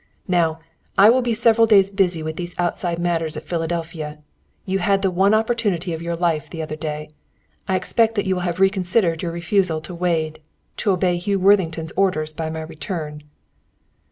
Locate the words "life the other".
6.15-6.75